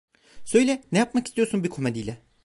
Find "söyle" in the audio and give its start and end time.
0.45-0.83